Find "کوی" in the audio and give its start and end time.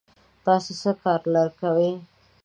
1.61-1.91